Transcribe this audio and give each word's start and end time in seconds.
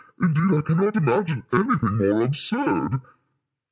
Indeed, 0.19 0.51
I 0.51 0.61
can 0.61 0.77
not 0.79 0.95
imagine 0.95 1.43
anything 1.53 1.97
more 1.99 2.21
absurd." 2.23 3.01